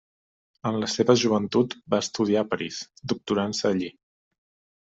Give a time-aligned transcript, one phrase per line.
[0.69, 2.81] En la seva joventut va estudiar a París,
[3.15, 3.93] doctorant-se allí.